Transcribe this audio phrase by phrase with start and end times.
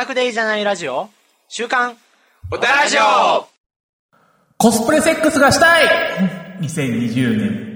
[0.00, 1.10] オタクでいいじゃないラジオ
[1.46, 1.94] 週刊
[2.50, 3.46] おたラジオ
[4.56, 5.86] コスプレセックスがしたい
[6.62, 7.70] !2020 年。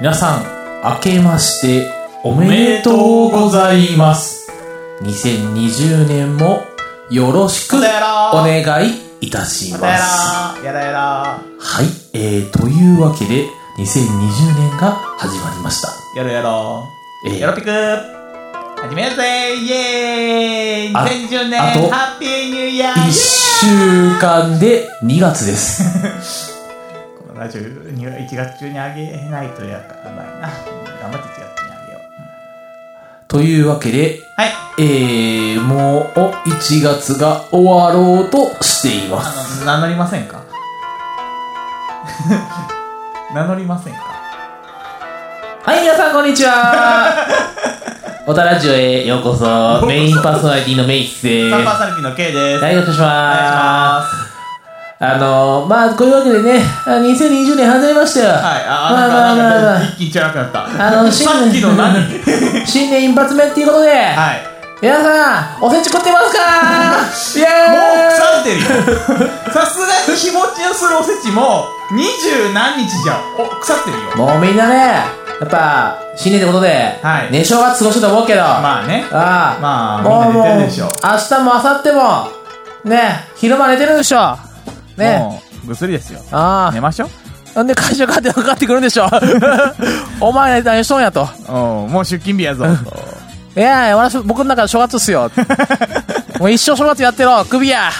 [0.00, 0.42] 皆さん、
[0.82, 1.88] 明けまして
[2.24, 4.50] おめでとうございます。
[5.02, 6.64] 2020年も
[7.12, 9.82] よろしくお願いいたします。
[9.82, 11.00] らやらやら
[11.58, 13.46] はい、えー、というわけで、
[13.78, 15.88] 2020年が始まりました。
[16.16, 16.84] やろやろ
[17.26, 26.54] えーやろピク始めるぜイエーイあ !2010 年ハッピーニューイヤー1週間で2月です。
[27.26, 30.48] このラジオには1月中にあげないとやばいな。
[31.02, 31.47] 頑張って1月中にあげよう。
[33.28, 34.50] というわけで、はい。
[34.80, 39.60] えー、もう1月が終わろうとしていまあす。
[39.60, 40.40] の、名乗りませんか？
[43.34, 44.00] 名乗りませんか？
[45.64, 47.12] はい、皆さんこんにちは
[48.26, 49.84] おたラジオへようこそ。
[49.86, 51.50] メインパーソナリティのメイスです。
[51.50, 52.64] サンパーサリティの K です。
[52.64, 52.96] はい、お願いしお願。
[52.96, 54.27] いします。
[55.00, 58.30] あのー、まあ、こういうわけでね、あ2020年始まりましたよ。
[58.30, 60.64] はい、あ、まあまあまあまあ 一気にチャラくなった。
[60.64, 61.94] あの、新さっきの何？
[61.94, 62.66] はい。
[62.66, 63.92] 新年一発目っていうことで、
[64.82, 66.42] 皆さん、おせち食ってますか？
[67.38, 67.78] イエも
[68.08, 68.66] う腐ってるよ。
[69.54, 73.16] さすがに日持ちのするおせちも、二十何日じゃん。
[73.38, 74.16] お、腐ってるよ。
[74.16, 74.76] もうみんなね、
[75.40, 79.06] やっぱ、新年ってことで、はいね、正月過ごしたと思うけど、まあね。
[79.12, 82.28] ああ、まあみんな寝てるでしょ明日も明後日も、
[82.84, 84.36] ね、昼間寝てるでしょ。
[84.98, 85.18] ね。
[85.18, 86.20] もう、ぐっすりですよ。
[86.32, 87.08] あ寝ましょう。
[87.08, 87.58] あ。
[87.58, 89.08] なんで会社かってかかってくるんでしょ。
[90.20, 91.28] お前何しとんやと。
[91.48, 91.52] う
[91.88, 92.66] ん、もう出勤日やぞ。
[93.56, 95.30] いやいや、私、僕の中で正月っすよ。
[96.38, 97.90] もう一生正月やってろ、首や。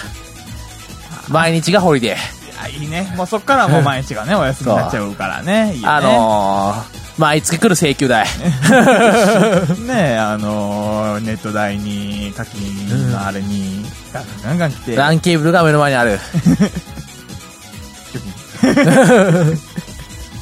[1.29, 2.19] 毎日がホリデー。
[2.63, 3.13] あ、いいね。
[3.17, 5.73] もうそっからもう毎日がね、お休みになっちゃうからね。
[5.75, 5.95] いいよね。
[5.95, 8.27] あのー、毎月来る請求代。
[9.87, 14.95] ねえ、あのー、ネット代に、課金のあれに、ガンガンガン来て。
[14.95, 16.21] ランケーブルが目の前にある。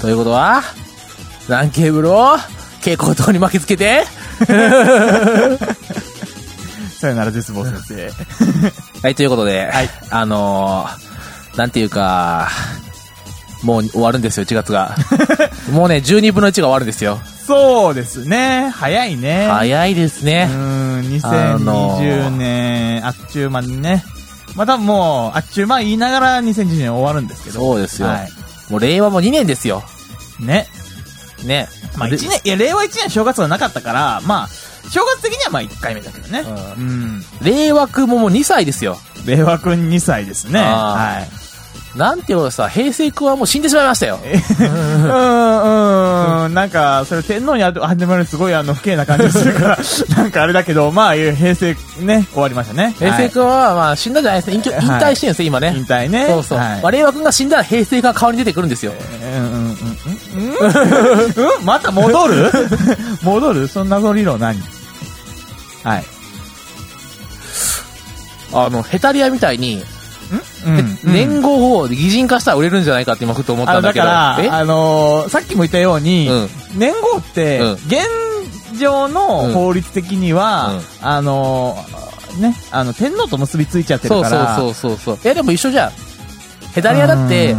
[0.00, 0.62] ということは、
[1.48, 2.36] ランケーブルを
[2.81, 4.04] 蛍光灯に巻きつけて、
[6.98, 8.12] さよなら絶望先生。
[9.03, 12.48] はい、ということで、はいあのー、なんていうか、
[13.62, 14.97] もう終わるんですよ、1月が。
[15.72, 17.19] もうね、12分の1が終わるんですよ。
[17.47, 18.71] そうですね。
[18.75, 19.49] 早いね。
[19.49, 20.47] 早いですうね。
[20.47, 20.49] ん、
[21.22, 24.05] あの2020年、あっちゅう間にね。
[24.55, 27.61] またもう、あっちゅう間言いながら2020年終わるんですけど。
[27.61, 28.28] そうですよはい。
[28.71, 29.84] もう令和も2年ですよ。
[30.41, 30.66] ね。
[31.45, 31.69] ね。
[31.97, 34.49] まあで1年、いや、令和1年正月はなかったから、まあ、
[34.91, 36.45] 正月的にはまあ1回目だけどね。
[36.77, 37.25] ううん。
[37.43, 38.99] 令和くんももう2歳ですよ。
[39.25, 40.61] 令和くん2歳ですね。
[40.61, 41.46] あはい。
[41.97, 44.19] なんていうのさ、平成くんはもう死んでしまいましたよ。
[44.23, 49.79] うん、うん、なんか、それ天皇に始まるすごいあの、不敬な感じするから、
[50.17, 52.95] なんかあれだけど、まあ、平成ね、終わりましたね。
[52.99, 54.55] 平成くんは、まあ、死んだじゃないですね。
[54.55, 55.79] 引退してるんですよ、今はいね。
[55.79, 56.27] 引退ね。
[56.29, 56.59] そうそう。
[56.59, 58.93] はあ、令和くんが死んだら平成が代わりに出てくるんですよ。
[59.23, 59.77] うんうんうん。
[60.39, 62.51] うんまた戻る
[63.23, 64.61] 戻るそんな理論何
[65.83, 66.05] はい。
[68.53, 69.83] あの、ヘタリアみたいに、
[70.66, 74.04] うん年号を擬人化したら売れるんじゃないかって今ふと思ったんだけど。
[74.04, 74.48] だから、え？
[74.48, 84.56] あのーさっきも言ったように、うん年号って、うん現状の法律的には、うんあのーね、あの、天皇と結びついちゃってるそうから。
[84.56, 85.19] そうそうそうそう。
[85.25, 85.92] いや、でも一緒じゃん。
[86.75, 87.56] ヘタリアだって、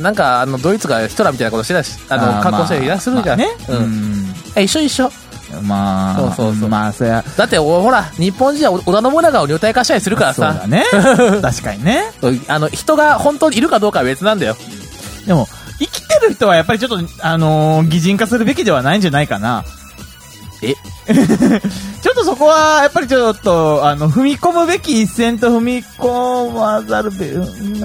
[0.00, 3.38] なんか、あの、ドイツがヒトラーみたいなことしてたし、あの、格好していらっしゃるじゃん。
[3.38, 3.56] まあね。
[3.68, 3.72] う。
[3.74, 5.10] うん一緒一緒。
[5.62, 6.68] まあ、そうそうそう。
[6.68, 10.52] まあ、そりゃ、だって、おほら、日本人は織田信長を女体化したりするからさ。
[10.52, 10.84] そうだ、ね。
[11.42, 12.04] 確かにね。
[12.48, 14.56] あの、人が本当にいるかどうかは別なんだよ。
[15.26, 15.48] でも、
[15.78, 19.64] 生きてる人はやっぱりちょっと、あのー擬人化するべきではないんじゃないかな。
[20.62, 20.74] え？
[22.02, 27.32] ちょっとそこは、やっぱりちょっと、あの、踏み込むべき一線と踏み込まざるべ、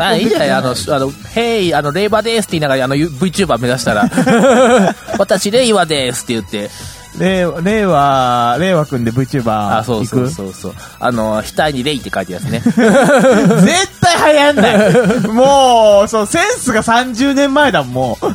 [0.01, 4.09] あ、いいじゃない、あの、あの、ヘイ、あの、レイバーですって言いながら、あの、VTuber 目指したら、
[5.19, 6.69] 私、レイワですって言って、
[7.17, 10.73] 令和、令和、令和くんで VTuber あ、そうそうそうそう。
[10.99, 12.61] あの、額にレイって書いてるやつね。
[13.61, 15.27] 絶対流行んない。
[15.27, 18.25] もう、そう、センスが30年前だもん、もう。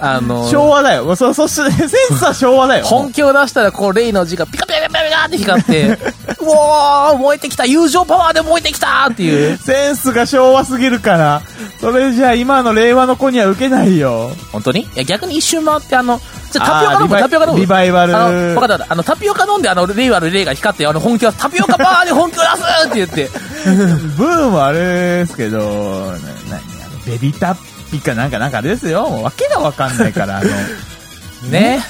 [0.00, 1.14] あの、昭和だよ。
[1.16, 2.84] そ、そして、センスは昭和だよ。
[2.84, 5.88] 本気を出したら、こう、レイの字がピカピカピカピカって光って、
[6.40, 9.56] うおー燃えてきた友情パワーで燃えてきたっていう。
[9.56, 11.42] センスが昭和すぎるから、
[11.80, 14.30] それじゃあ今の令和の子には受けないよ。
[14.52, 14.80] 本当に？
[14.80, 16.20] いや、逆に一瞬回って、あの、
[16.58, 17.60] じゃあタピオカ飲む、タピオカ飲む。
[17.60, 18.86] リバイバルあの、わかった。
[18.88, 23.30] あの、タピオカ飲んで、あの、レイワルレイが光って、あの、本気は、タピオカパワーで本気を出すって言って。
[24.16, 27.56] ブームあれですけど、な、なに、あの、ベビタッ
[27.90, 29.04] ピかなんかなんかあれですよ。
[29.22, 30.50] わけがわかんないから、あの、
[31.50, 31.84] ね。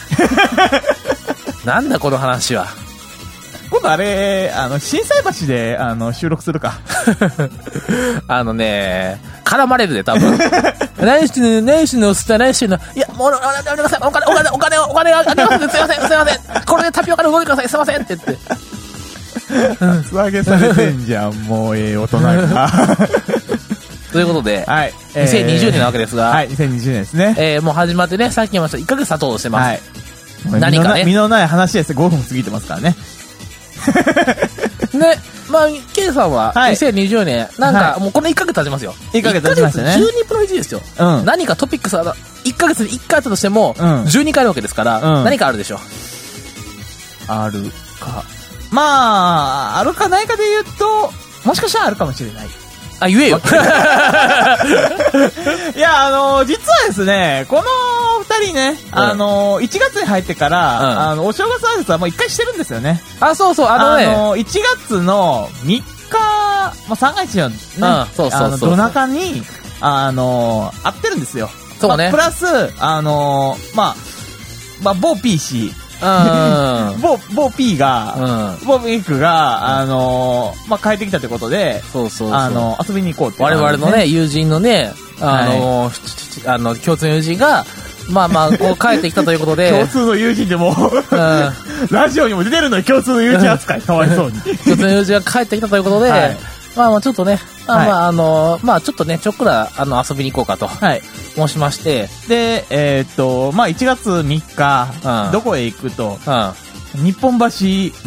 [1.64, 2.66] なんだこの話は。
[3.74, 6.78] 今度あれ、あの、震災橋で、あの、収録するか。
[8.28, 10.38] あのね、絡まれるで、多分。
[11.02, 16.64] 何してんの何してんのつったら何してんのいや、もう、お金、お金、お金、お金、お金、お金あげますすいません、すいません。
[16.64, 18.38] これでタピオカで動いてください、すいませんって言って。
[20.08, 22.70] 素揚げされてんじゃん、もうええ大人が。
[24.12, 24.94] ということで、はい。
[25.14, 27.34] 2020年なわけですが、はい、2020年ですね。
[27.36, 29.66] えーもう始まってね、さっき言いました、1ヶ月経とうとしてます。
[29.66, 29.80] はい。
[30.60, 31.92] 何かね身のない身のない話です。
[31.92, 32.94] 5分過ぎてますからね。
[34.98, 35.18] ね、
[35.50, 38.94] まあ、ケイさんは、はい2020年、なんか、はもうこの1ヶ月経ちますよ。
[39.12, 40.80] 1ヶ月経ちましたね1ヶ月12分の1ですよ。
[40.98, 41.24] うん。
[41.24, 42.14] 何かトピックスが、
[42.44, 47.32] 1ヶ月に1回あったとしても、うん12回あるわけですから、うん何かあるでしょう？
[47.32, 47.70] ある
[48.00, 48.24] か。
[48.70, 51.12] まあ、あるかないかで言うと、
[51.44, 52.48] もしかしたらあるかもしれない。
[53.00, 53.40] あ、言えよ。
[55.76, 57.62] いや、あの実はですね、この
[58.20, 63.02] 二人ね、うんあの1月に入ってから、うんあの、お正月挨拶はもう一回してるんですよね。
[63.20, 64.06] あ、そうそう、あのね、
[64.40, 64.44] 1
[64.86, 65.82] 月の3日、
[66.12, 69.42] まあ、三が日のね、うんあの、夜中に、
[69.80, 71.50] あの会ってるんですよ。
[71.80, 73.96] そうねまあプラス、あのまあ、
[74.82, 77.00] まあ、某 P 氏、うん。
[77.00, 78.66] 某、某 P が、うん。
[78.66, 82.34] 某 P クが、あのまあ、帰ってきたってことで、そうそうそう。
[82.34, 85.90] あの、遊びに行こうっていう我々のね、友人のね、あの、
[86.46, 87.64] あの、共通の友人が、
[88.10, 91.52] まあまあ、こう帰ってきたということで共、通の友人でも、うん。
[91.90, 94.40] ラジオにも出てるのに共通の友人扱い、かわいそうに。
[94.64, 101.02] 共通の友人が帰ってきたということで、はいまあまあちょっとね、まあはいまああの、まあちょっとね、ちょっくら、あの、遊びに行こうかとはい。
[101.34, 107.04] 申しまして、で、えーっと、まあ、1月3日、うんどこへ行くと、うん。
[107.04, 107.46] 日本橋、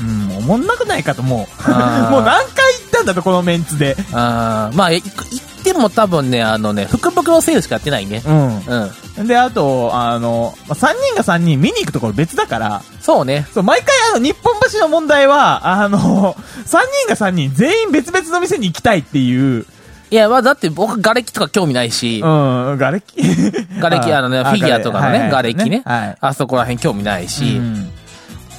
[0.02, 1.70] うん、おもんなくないかと、もう。
[2.12, 3.98] もう何回行ったんだと、このメンツで。
[4.14, 8.24] あーまあ、い行っても多分ね、あのね、福袋セールしかやってないね。
[8.26, 8.92] ううん。
[9.24, 9.28] ん。
[9.28, 13.48] で、あと、あの、まあ、3人が3人見に行くところ別だから、そうね。
[13.54, 19.66] そう、毎回あの、日本橋の問題は、あの、3人が3人全員別々の店に行きたいっていう、
[20.10, 23.02] いや、まあだって僕、瓦礫とか興味ないし、うん、瓦礫？
[23.82, 25.82] 瓦礫、あのね、フィギュアとかのね、瓦礫ね。
[25.86, 26.18] はい。
[26.22, 27.92] あそこら辺興味ないし、うん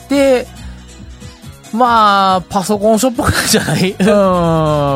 [0.08, 0.46] で、
[1.72, 3.90] まあ、パソコンショップぐらいじゃない？
[3.90, 3.94] う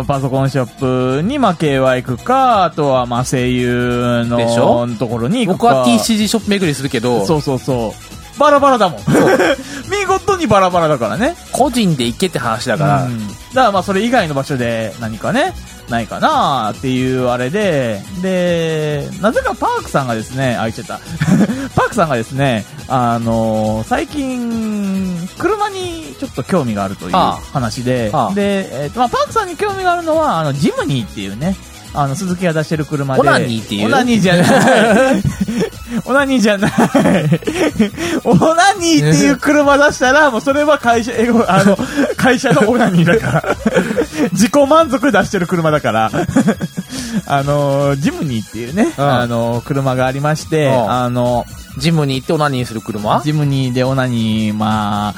[0.03, 4.87] ん、パソコンショップに、まあ、KY 行くか、あとは、まあ、声優のでしょ？
[4.99, 5.75] ところに行くか。
[5.75, 8.41] 僕は TCG ショップ巡りするけど、そうそうそう。
[8.41, 9.01] バラバラだもん。
[9.93, 11.37] 見事にバラバラだからね。
[11.53, 15.53] 個人で行けって話だから、うんだからまあそれ以外の場所で何かね、
[15.89, 21.01] ないかなっていうあれで、で、なぜかパークさんがですね、あ、言っちゃった。
[21.75, 31.57] パークさんがですね、あの最近、車にちょっと興味があるというあ話で、ああで、えっ、と、まあパークさんに興味があるのは、あの、ジムニーっていうね、
[31.95, 33.21] あの、鈴木が出してる車で。
[33.21, 33.87] オナニーっていう？
[33.87, 35.23] オナニーじゃない。
[36.05, 36.73] オナニーじゃない。
[38.25, 41.77] オナニーっていう車出したら、もうそれは会社、英語、あの、
[42.17, 43.57] 会社のオナニーだから。
[44.33, 46.11] 自己満足出してる車だから。
[47.27, 51.45] あの、ジムニーっていうね、うんあの、車がありまして、うんあの、
[51.79, 53.21] ジムに行ってオナニーする車？
[53.25, 55.15] ジムニーでオナニー、まあ、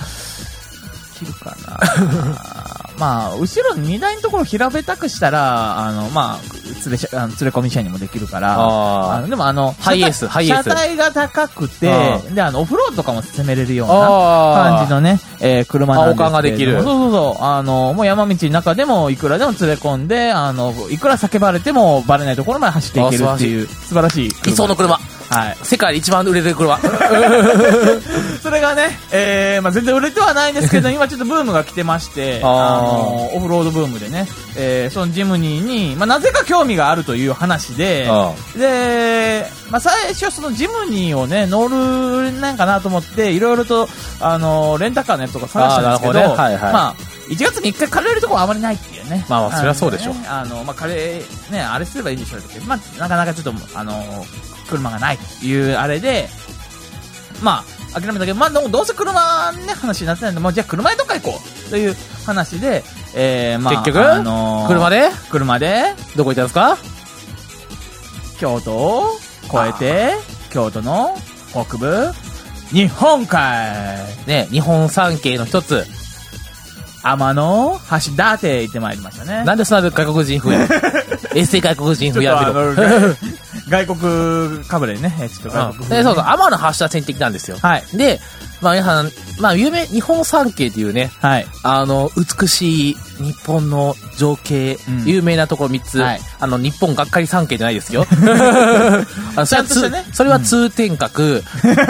[1.19, 2.64] 切るかな。
[2.99, 6.41] まあ、後ろに荷台のところ平べったくしたら、あの、まあ、
[6.85, 10.65] 連れしあの連れ込み車にもできるから、ああのでもあの、ハイエース車体ハイエース。
[10.65, 16.75] 車体が高くてあ、で、あの、オフロードとかも攻めれるようなあ感じのね、えー車なんですけができる。
[16.75, 17.45] そうそうそう。
[17.45, 24.45] あの、もう山道の中でもいくらでも連れ込んで、あの、いくら叫ばれてもバレないところまで走っていけるっていう、素晴らしい車。
[24.51, 24.99] 理想の車。
[25.35, 25.57] はい。
[25.63, 26.79] 世界で一番売れてる車。
[28.43, 43.89] それがね、えー、まあ全然売れてはないんですけど、今ちょっとブームが来てまして、あの、オフロードブームでね、えー、そのジムニーに、まあなぜか興味があるという話で、あで、まあ最初そのジムニーをね、乗るなんかなと思って、いろいろと、
[44.21, 46.97] あの、レンタカーのやつとか探したんですけど、ねはいはいまあ、
[47.29, 49.25] 1月に1回借りれるところはあまりないっていうね。
[49.29, 51.01] まあまあそりゃそうでしょあのねあの、まあ、借り、
[51.51, 54.25] ね、あれすればいいんでしょうけど、まあ、なかなかちょっと、あの、
[54.69, 56.29] 車がないというあれで、
[57.43, 61.95] まあ、諦めたけど、まあ、どうどうせ車ね、話になってないんで、もうじゃあ車でどっか行こうという
[62.27, 62.83] 話で、
[63.15, 64.13] えー、まあ、結局？
[64.13, 65.11] あのー車で？
[65.31, 65.85] 車で、
[66.17, 66.77] どこ行ったんですか？
[68.39, 69.11] 京都を
[69.45, 70.15] 越えて、
[70.51, 71.17] 京都の
[71.53, 72.11] 北部、
[72.73, 75.85] 日本海、ね、日本三景の一つ。
[77.07, 78.17] 天の橋立
[78.49, 79.45] 行ってまいりましたね。
[79.45, 80.67] なんでそんな外国人風や
[81.35, 83.17] エセ 外国人風やってるの
[83.75, 87.59] 外外国かぶれね、ちょっと外国うんで、そうそう、天の橋は線的なんですよ。
[87.59, 87.97] はい。
[87.97, 88.21] で、
[88.61, 91.47] まあ皆さん、まあ有名、日本三景っていうね、はい。
[91.63, 98.07] あの、美しい日本の情景、うん有名なところ3つ、はいあの、日本がっかり三景じゃないですよ。
[99.37, 101.43] あのそれはちゃんとしたねつそれは通天閣、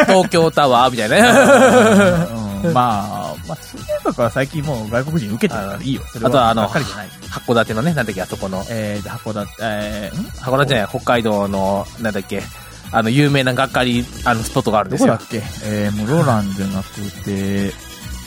[0.07, 2.45] 東京タワーみたいなね。
[2.65, 6.03] うんまあ、まあ、通天閣は最近もう外国人受けてるからいいよ。
[6.13, 6.69] それあとはあの。
[6.69, 10.25] 函館のね、なんだっけ、あそこの、えー、で、函館、えー、ん？
[10.41, 12.43] 函館じゃない、北海道の、なんだっけ、
[12.93, 15.29] あの、有名ながっかり、あの、スポットがあるんですよどこだっ。
[15.31, 15.43] け？
[15.65, 17.71] えー、室蘭じゃなくて、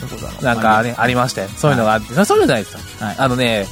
[0.00, 1.48] どこだろうなんかね、ありましたよ。
[1.48, 3.06] そういうのがあって、そういうのじゃないですか。
[3.06, 3.66] はいあのね、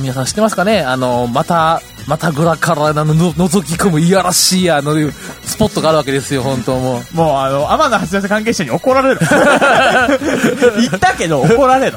[0.00, 0.80] 皆さん知ってますかね？
[0.82, 4.94] あの、また、またぐらからのの覗き込むいやらしい、あの、
[5.42, 7.16] スポットがあるわけですよ、本当もう。
[7.16, 9.20] もう、あの、天野橋立関係者に怒られる。
[10.80, 11.96] 言ったけど怒られる。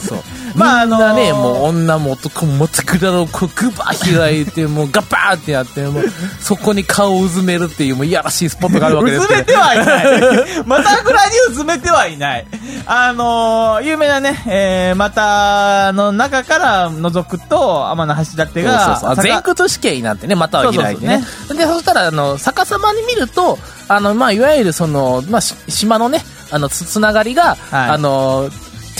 [0.00, 0.22] そう。
[0.54, 6.04] まあみんなね、あのーもう女も男もまたぐらのこうグバー開いて、もうガッバーってやって、もう、
[6.40, 10.64] そこに顔をうずめるっていう、もういやらしいスポットがあるわけですけどうずめてはいない。
[10.66, 12.46] またぐらにうずめてはいない。
[12.86, 19.16] あのー有名なね、えー、またの中から覗くと、天の橋立そうそうが、そう。
[19.16, 21.24] 坂前屈試験になってね、または開いてね。
[21.48, 28.50] そうで、そしたら、あの、逆さまに見ると、あの、まあ、いわゆるその、まあ、し島のね、あの、つ、つながりが、はいあの、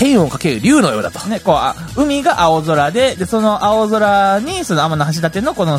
[0.02, 1.20] 天をかける竜のようだと。
[1.28, 5.78] ね、こう、あ海が青空で、で、その青空に、その天の橋立のこの、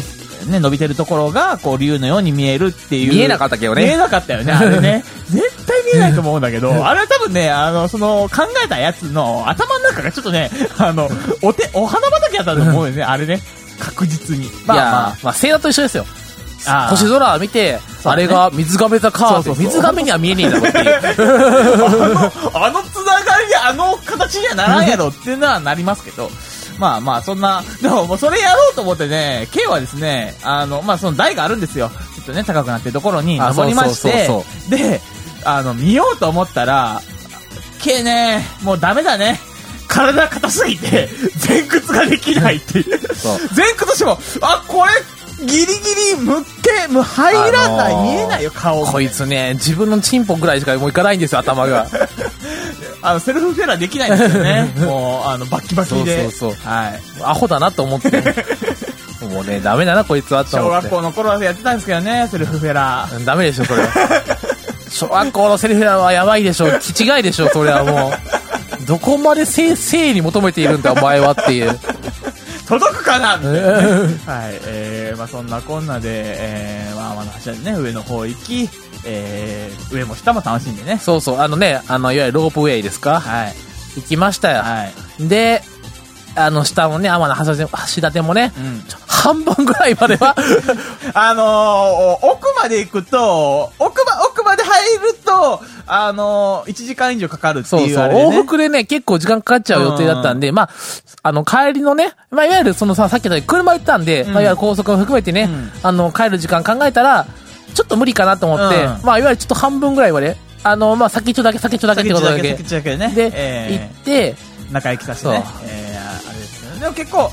[0.49, 3.11] ね、伸びてるところが、こう、竜のように見えるっていう。
[3.11, 5.03] 見えなかったけどね見えなかったよね、 あれね。
[5.29, 11.09] 絶対見えないと思うんだけど、 あれは多分ね、あの、その、考えたやつの頭の中がちょっとね、あの、
[11.41, 13.41] お手、お花畑やったと思うよね、あれね。
[13.77, 14.49] 確実に。
[14.65, 15.17] まあまあ。
[15.23, 16.05] まあ、星座と一緒ですよ。
[16.89, 20.95] 星空を見て、あれが水亀座かそうそう水亀には見えねえだろっていう。
[22.53, 26.29] あのつながりであの形にはならんやろっていうのはなりますけど、
[26.79, 31.89] まあまあ、そんな、でももうそれやろうと思ってね、K はですね、あの、まあその台があるんですよ。
[32.15, 35.01] ちょっとね、高くなってるところにあ登りましてそうそう、で、
[35.45, 37.01] あの、見ようと思ったら、
[37.81, 39.39] K ね、もうダメだね。
[39.87, 41.09] 体硬すぎて、
[41.47, 42.99] 前屈ができないっていう。
[43.55, 45.65] 前屈しても、あ、これ、ギリギ
[46.15, 51.87] リ、むっけ、もう入らない、あのー見えないよ、顔がこいつね、自分のチンポぐらいしかもういかないんですよ、頭が。
[53.01, 54.73] あの、セルフフェラーできないんですよね。
[54.79, 56.23] もう、あの、バッキバキで。
[56.23, 57.01] そうそうそうはい。
[57.21, 58.09] アホだなと思って。
[59.29, 60.89] もうね、ダメだな、こいつはと思って小学。
[60.89, 63.25] 校の頃はやってたんですけどね、セルフフェラー。
[63.25, 63.89] ダメでしょ、それは。
[64.89, 68.13] 小学校のセリフはやばいでしょ、気違いでしょ、それはも
[68.81, 68.85] う。
[68.85, 71.79] どこまで性、性に求めているんだ、お前はっていう。
[72.79, 74.19] 届くかなみたいなね。
[74.25, 74.59] はい。
[74.65, 78.69] えー、まあそんなこんなで、えー、まあまあ柱でね、上の方行き、
[79.05, 80.97] えー、上も下も楽しんでね。
[80.97, 83.19] そうそう、あのね、あの、いわゆるロープウェイですか？
[83.19, 83.55] はい。
[83.95, 84.61] 行きましたよ。
[84.63, 84.85] は
[85.19, 85.27] い。
[85.27, 85.61] で、
[86.35, 88.83] あの、下もね、天の橋立もね、うん。
[89.23, 90.35] 半分ぐらいまでは、
[91.15, 97.97] あのー、奥まで行くと、奥ま、奥まで入ると、あのー、1時間以上かかるってそうそう、いう。
[97.99, 100.69] 往復でね、結構時間かかっちゃう予定だったんで、まあ、
[101.21, 104.33] あの、帰りのね、まあ、いわゆるそのさ、さっき言ったように車行ったんで、うん。
[104.33, 105.71] まあ、いわゆる高速も含めてね、うん。
[105.83, 107.25] あの、帰る時間考えたら、
[107.73, 108.99] ちょっと無理かなと思って、うん。
[109.03, 112.57] まあ、いわゆるちょっと半分ぐらいまで、あの、まあ、先っちょだけ、先っちょだけってことだけ。
[112.57, 113.07] 先っちょだけね。
[113.15, 115.43] で、え行って、ー、仲良きさせてね。
[115.45, 115.67] そう。
[115.69, 117.31] えー、あれですけど、でも結構、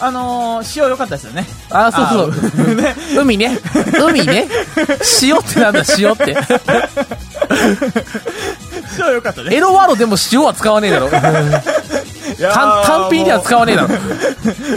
[0.00, 1.44] あのー、塩良かったですよね。
[1.70, 2.32] あ、そうそう。
[2.70, 2.94] あ ね。
[3.16, 3.58] 海ね。
[4.00, 4.46] 海ね。
[5.22, 6.36] 塩ってなんだ、塩って。
[8.98, 9.56] 塩良かったね。
[9.56, 11.08] エロワードでも塩は使わねえだろ。
[12.38, 13.88] 単単品では使わねえだろ。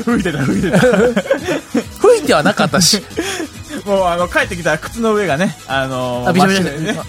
[0.05, 0.79] 吹いてた、吹いてた。
[0.79, 3.03] 吹いてはなかったし。
[3.85, 6.99] もうあの、帰ってきたら靴の上がね、あのー、あびしょびしょでね。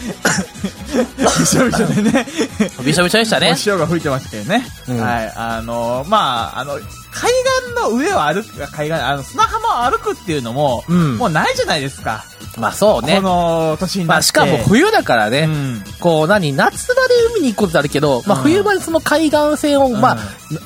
[1.18, 2.26] びしょびしょでね。
[2.84, 3.54] びしょびしょでしたね。
[3.56, 4.66] 潮が吹いてましたけどね。
[4.88, 5.32] うんはい。
[5.36, 7.30] あのー、まあ、あの、海
[7.70, 12.24] 岸の上を歩く、海岸、あの、砂浜を歩くっていうのも、うんもうないじゃないですか。
[12.58, 13.22] まあそうねこ。
[13.22, 14.08] の年になって。
[14.08, 15.40] まあしかも冬だからね。
[15.42, 15.84] うん。
[16.00, 20.18] こう、何、夏場で海に行くことあるけど、まあ、うん冬場でその海岸線を、まあ、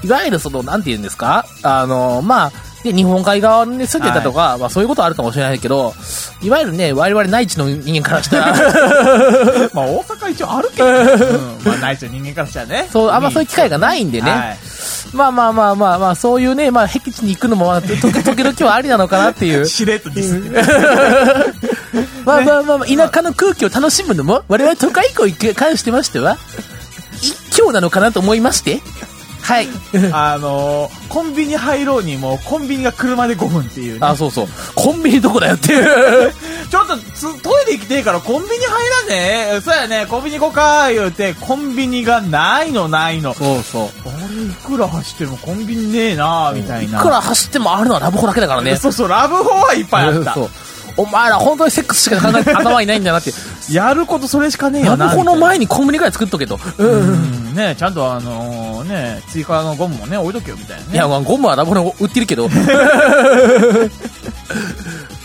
[0.05, 1.47] いわゆるその、なんて言うんですか？
[1.63, 2.53] あの、まあ、
[2.87, 5.95] で日本海側に住んでたとか、まあそういうことはあるかもしれないけど、
[6.43, 8.53] いわゆるね、我々内地の人間からしたら、
[9.75, 10.95] まあ大阪一応あるけど、うん、
[11.65, 12.89] まあないですよ、人間からしたらね。
[12.91, 14.31] そう、あんまそういう機会がないんでね。
[14.31, 14.59] はい。
[15.13, 19.65] まあまあまあまあまあ、そういうね、まあ、僻地に行くのも、まあ、と時時々はありなのかなっていう。
[19.67, 20.63] しれっとディスってね
[22.25, 26.39] まあまあまあまあ、田舎の空気を楽しむのも、我々都会校に関してましては、
[27.21, 28.81] 一興なのかなと思いまして。
[29.47, 29.69] はい。
[30.11, 33.99] あのー、コンビニ入ろうにも、コンビニが車で5分っていうね。
[34.03, 34.49] あ、そうそう。
[34.75, 36.33] コンビニどこだよっていう。
[36.69, 43.35] ちょっとつトイレ行きてえからコンビニ入らんねそうやね、コンビニ行こうか言うて、コンビニがないのないの。
[43.35, 43.89] そうそう。
[44.09, 46.99] あれ、いくら走ってもコンビニねえなみたいな。
[46.99, 48.75] いくら走ってもあるのはラブホだけだからね。
[48.83, 50.35] そうそう、ラブホはいっぱいあった。
[50.35, 50.51] そう。
[50.97, 53.31] お前ら本当にセックスしか考えて頭にないんだなって。
[53.71, 55.07] やることそれしかねえよな。
[55.07, 56.59] ラブホの前にコンビニぐらい作っとけと。
[56.79, 56.83] う。
[56.83, 56.89] な。
[56.89, 60.95] うんん、ねちゃんとあのね、追加のゴムもね、置いとけよみたいなね。
[60.95, 62.49] いや、まあゴムはラブホに売ってるけど。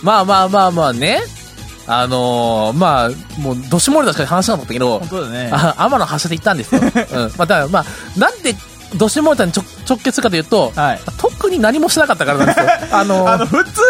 [0.04, 1.22] まあまあまあまあね。
[1.88, 3.10] あのー、まあ、
[3.40, 5.50] もう、どしもりだしか話しなかったけど本、当だね。
[5.52, 6.82] あ天の発射で行ったんですよ。
[6.82, 6.90] うん。
[6.90, 7.86] まあ、だからまあ、
[8.18, 8.56] なんで、
[8.96, 11.00] どしもりたに直直結するかというと、はい。
[11.18, 12.66] 特に何もしなかったからなんですよ。
[12.92, 13.82] あのーあの、普通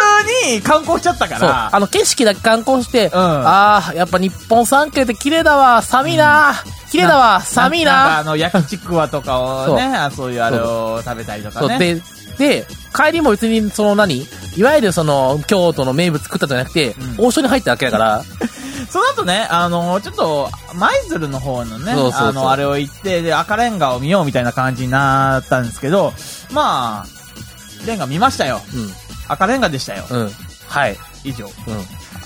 [0.54, 1.50] に観光しちゃったかそう。
[1.50, 1.70] ら。
[1.72, 6.54] あの、景色だけ観光して、うんああ、やっぱ日本三景って綺麗だわ、寒いな、
[6.92, 8.06] 綺麗だわ、寒いな。
[8.06, 11.80] んかあの、焼きちくわとかをね、あそういうあれを食べたりとかそう、ね。
[11.80, 12.02] で、
[12.38, 14.28] で、帰りも別に、その何
[14.58, 18.24] いわゆるその、京都の名物食ったんじゃなくて、うん王将に入っただけだから、
[18.90, 26.14] その後ね、あの、ちょっと、舞鶴の方のね、そうそうそうあの、あれを行って、で、赤レンガを見ようみたいな感じになったんですけど、
[26.52, 28.62] まあ、レンガ見ましたよ。
[28.74, 28.94] うん、
[29.28, 30.06] 赤レンガでしたよ。
[30.10, 30.32] うん、
[30.68, 31.46] はい、以上。
[31.46, 31.50] う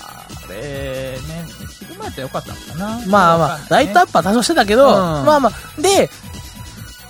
[0.02, 1.44] あれ、ね、
[1.78, 3.04] 昼間やったらよかったのかな。
[3.04, 3.08] ん。
[3.08, 4.90] まあまあ、ライトアップは多少してたけど、う
[5.22, 6.10] んまあまあ、で、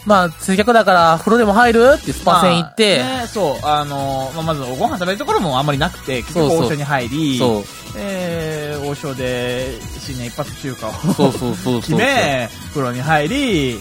[0.06, 7.64] まあ、接客だから、風呂でも入るってスパ船行って、まあね、そう、あの、まあ、まずご飯食べるところもあんまりなくて、結そうそう局王将に入り、そう、
[7.96, 11.80] えー、王将で新年一発中華をそうそうそう。
[11.82, 13.80] 決め、風呂に入り、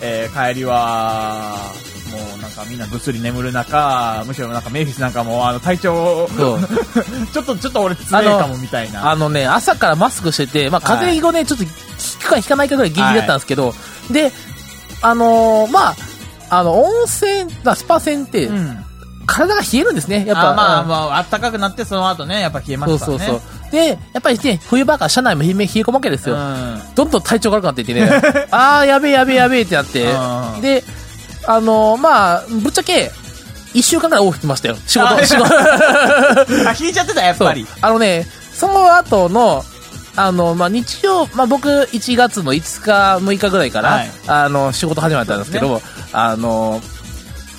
[0.00, 1.58] えー、帰りは、
[2.12, 6.28] もうなんかみんなぐっすり眠る中、むしろなんかメイフィスなんかもあの体調。
[7.32, 9.10] ちょっと、ちょっと俺強いかもみたいな。
[9.10, 11.70] あのね、朝からマスクしてて、まあ、風邪をね、ちょっと、効
[12.20, 13.74] くか効かないかぐらいギリギリだったんですけど、
[14.10, 14.32] で、
[15.02, 15.94] あのーまあ、
[16.50, 18.84] あの、温泉、まあスパ船って、うん。
[19.24, 20.50] 体が冷えるんですね、やっぱ。
[20.50, 23.26] あまあうんまあ、暖かくなってその後ね、やっぱ冷えまそうすからね。
[23.26, 23.70] そうそう。
[23.70, 26.34] で、やっぱりね、冬場から車内も冷え込むわけですよ。
[26.34, 26.80] うん。
[26.94, 28.10] どんどん体調が悪くなっていってね、
[28.50, 30.82] あー、やべえやべえやべえってなってう、んで、
[31.46, 33.12] あのーまあ、ぶっちゃけ、
[33.72, 34.76] 一週間ぐらいオフ来ましたよ。
[34.86, 35.44] 仕事、あ仕事。
[36.68, 37.66] あ、引いちゃってた、やっそうぱり。
[37.80, 39.64] あのね、その後の、
[40.14, 45.80] あの、まあ、日曜、まあ、僕、1月の5日、6日ぐらいから、はいあの、仕事始まったんですけど、
[46.12, 46.80] あの、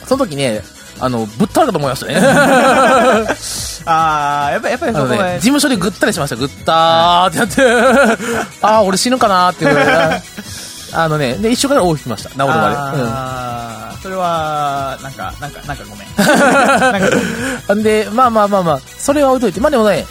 [0.05, 0.61] その時ね、
[0.99, 2.15] あの、ぶっ倒れたと思いましたね。
[3.85, 6.35] あー、やっぱやっぱりそこは事、務所でぐったりしました。
[6.35, 8.17] ぐったーってやって、
[8.61, 10.23] あー、俺死ぬかなーっていうぐらい。
[10.95, 12.29] あのね、で、一週間ぐらいオフ来ました。
[12.29, 12.55] 治るまで。
[12.55, 16.07] うんあー、それは、なんか、なんか、なんかごめん。
[16.15, 17.79] なんかごめん。
[17.79, 20.05] んで、まあまあまあまあ、それは置いといて、まあでもね、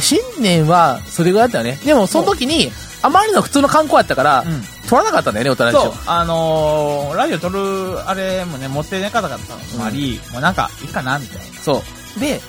[0.00, 1.80] 新年はそれぐらいだったよね。
[1.84, 2.70] でもその時に、
[3.02, 4.62] あまりの普通の観光やったから、うん。
[4.88, 9.36] 取らなかったんだよね、お互いそう、あのー、ラジオ撮る、あれもね、持ってなかったの
[9.76, 11.44] もあり、もうなんか、いいかな、みたいな。
[11.60, 11.82] そ
[12.16, 12.20] う。
[12.20, 12.40] で、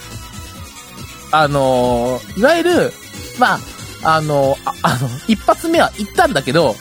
[1.32, 2.94] あのーいわゆる、
[3.38, 3.60] まあ、
[4.04, 6.76] あのーあ、あの、一発目は行ったんだけど、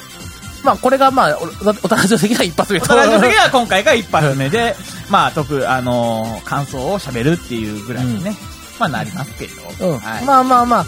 [0.62, 2.78] まあ、これがまあ、おお互い的には一発目。
[2.78, 4.76] お互いの時は今回が一発目で、
[5.10, 8.36] まあ、特、あのー感想を喋るっていうぐらいにね、
[8.78, 9.86] まあ、なりますけど。
[9.88, 9.98] うん。
[9.98, 10.24] はい。
[10.24, 10.84] まあまあま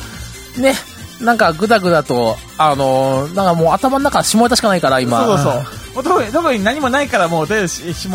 [0.56, 0.74] あ、ね、
[1.20, 5.24] なんかぐだぐだと、あのーなんかもう頭の中下ネタしかないから、今。
[5.24, 5.94] そうそうそう。
[5.94, 8.08] もう特に、特に何もないから、もう、とりあえず、下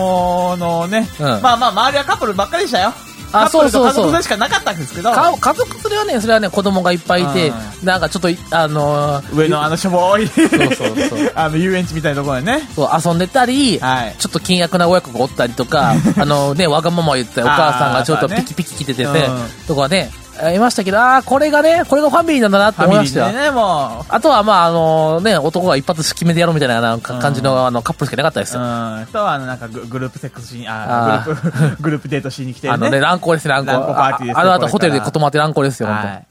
[0.58, 2.94] のね、うんまあまあ、周りはカップルばっかりでしたよ。
[3.36, 4.04] カあップルと家そうそうそう。
[4.06, 7.50] 族連れしかなかったんですけど、か家族連れはね、それはね、子供がいっぱいいて、
[7.84, 10.70] うなんかちょっとい、あのー上のあのしょぼい、そうそう
[11.10, 11.32] そう。
[11.36, 12.68] あの遊園地みたいなところでね。
[12.76, 14.16] そう遊んでたり、はい。
[14.18, 19.66] ちょっと険悪な親子がおったりとか、 あのね、わがまま言ったお母さんがちょっとピキピキ来ててね、うん。
[19.68, 23.34] とかね、あいましたけど、ああ、これがね、これがファミリーなんだなって思いましたよ。
[23.34, 28.66] ね、もあとは、まあ、あのね、男が一発決めてやろうみたいななんかうん感じの、あの、カップルしかいなかったですう、よ。
[28.66, 29.06] うん。
[29.08, 32.76] と、あの、なんかグ、グループセックスしに、ああーグループ、グループデートしに来てるね。
[32.76, 33.72] あのね、乱行ですね、乱行。
[33.72, 36.26] 乱行パーティーですよああの後ホテルで泊まって乱行ですよ、本はい。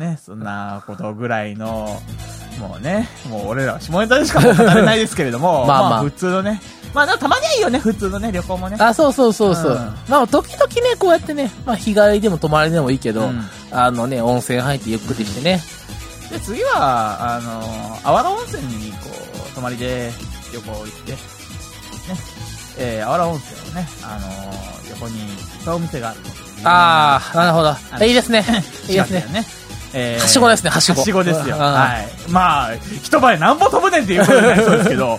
[0.00, 2.00] ね、そんなことぐらいの、
[2.58, 6.60] もうね、もう俺らは下ネタでしか語れないですけれども、 まあまあ普通のね、
[6.94, 8.76] まあたまにはいいよね、普通のね、旅行もね。
[8.78, 8.86] 当。
[8.86, 9.72] あ、そうそうそうそう。
[9.72, 15.60] うんまあ、時々ね、こうやってね、まあ、日帰りでも泊まりでもいいけど、うんあのね、温泉入ってゆっくりしてね。
[16.30, 20.10] で、次は、あの、あわら温泉に、こう、泊まりで
[20.52, 21.18] 旅行行って、ね、
[22.78, 26.20] えー、あわら温泉をね、あの、横に、いっぱいお店がある。
[26.64, 28.44] ああ、なるほどいいですね。
[28.88, 29.26] いいですね。
[29.32, 29.46] ね。
[29.92, 31.00] えーはしごですね、はしご。
[31.00, 31.56] はしごですよ。
[31.56, 32.30] うんはい。
[32.30, 35.18] まあ、一晩何歩飛ぶねんっていうことになりそうですけど、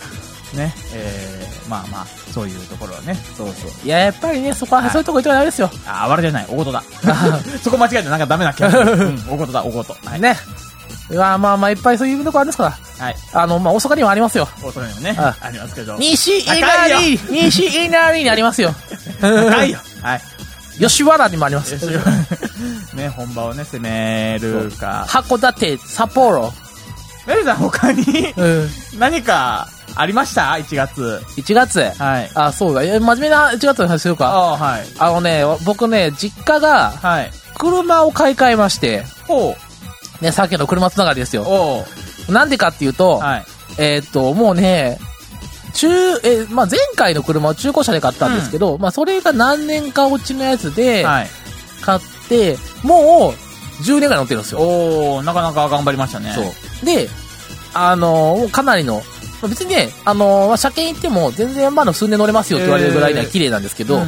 [0.54, 1.31] ね、えー、
[1.72, 3.16] まあまあ、そういうところはね。
[3.38, 3.72] そうそう。
[3.86, 5.72] いや、やっぱりね、そこは、はいそういうとこ行ってもダメですよ。
[5.88, 6.84] あ、あわらじゃない、おごとだ。
[7.64, 8.84] そこ間違えてなんかダメな気がする。
[9.08, 9.96] うん、おごとだ、おごと。
[10.04, 10.20] はい。
[10.20, 10.38] ね。
[11.10, 12.66] いや、まあまあ、いっぱいそういうとこあるんですか
[13.00, 13.06] ら。
[13.06, 13.16] はい。
[13.32, 14.50] あの、まあ、大阪にもありますよ。
[14.62, 15.98] おそれもね、あありますけど。
[15.98, 16.56] 西稲
[17.00, 18.76] 荷西稲荷にありますよ。
[19.22, 19.80] 高いよ。
[20.02, 20.22] はい。
[20.78, 21.76] 吉原にもあります。
[22.96, 25.06] ね、本場をね、攻めるか。
[25.08, 26.52] 函館、札幌。
[27.28, 28.34] メルさん他に？
[28.36, 28.70] うん。
[28.98, 31.22] 何かありました ?1 月。
[31.38, 31.80] 1月？
[31.80, 32.32] はい。
[32.34, 32.82] あ、そうだ。
[32.82, 34.28] 真面目な1月の話しようか。
[34.28, 34.84] ああ、はい。
[35.00, 37.32] あのね、僕ね、実家がはい。
[37.58, 39.56] 車を買い替えまして、ほ
[40.22, 41.44] ね、さっきの車つながりですよ。
[41.46, 41.86] お
[42.30, 43.46] うなんでかっていうと、はい。
[43.78, 44.98] えーっと、もうね、
[45.74, 45.88] 中、
[46.24, 51.28] え、まあ、前回の車を中古車で買ったんですけど、まあ、それが何年か落ちのやつではい。
[51.82, 53.51] 買って、もう
[53.82, 54.60] 10年ぐらい乗ってるんですよ。
[54.60, 56.34] おおなかなか頑張りましたね。
[56.36, 56.86] そう。
[56.86, 57.10] で、
[57.74, 58.96] あのかなりの、
[59.42, 64.08] まあ別にね、あの車検行っても全然まだ数年乗れますよって言われるぐらいには綺麗なんですけど、うん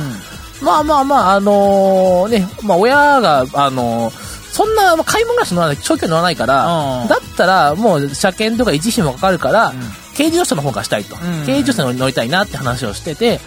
[0.62, 9.80] まあまあまあ、あのーね、まあ親が、あのーそんな、まあ買い物暮らし乗らない、長距離乗らないから、うんだったら、もう車検とか維持費もかかるから、うん
[10.16, 11.16] 軽自動車の方がしたいと。
[11.16, 13.40] ん軽自動車に乗りたいなって話をしてて、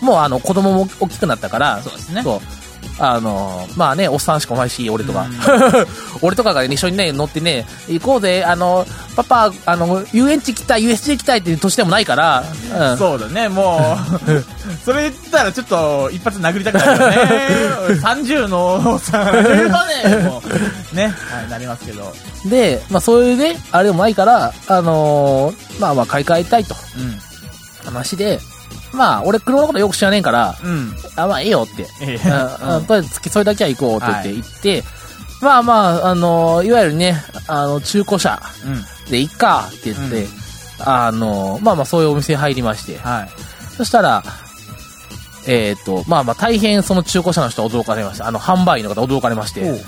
[0.00, 2.63] もうあの、子供も大きくなったから、そうですねそう
[2.98, 5.26] あのーまあね、おっさんしかおないし、俺とか。
[6.22, 12.44] 俺とかが一緒にね、乗ってね、行こうぜ、あの、パパ、あの、遊園地行きたい、USJ 行きたいっていう年でもないから、
[12.90, 12.98] うん。
[12.98, 14.44] そうだね、もう、
[14.84, 17.48] それ言ったらちょっと一発殴りたくなるよね。
[18.00, 20.42] 30のおっさん、ね、も
[20.92, 22.12] う、ね、はい、なりますけど。
[22.46, 26.74] で、まあそういうね、あれでもないから、あのーまあまあ買い替えたいと。
[26.74, 26.78] う
[27.84, 28.40] 話で、
[28.94, 30.66] まあ俺車のことよく知らねえから、ん。
[30.66, 30.94] うん。
[31.16, 31.86] あ、まあいいよって。
[32.02, 32.28] ええ
[32.62, 34.84] うんうんとりあえず月それだけは行こうって言ってはい行って、
[35.42, 39.10] まあまあ、あのーいわゆるね、あの、中古車うん。
[39.10, 40.26] でいいかって言って、
[40.78, 43.28] あのーまあまあそういうお店に入りまして、はい。
[43.76, 44.22] そしたら、
[45.46, 48.26] えっ、と、まあまあ大変その中古車の人は驚かれました。
[48.26, 49.80] あの、販売員の方驚かれまして、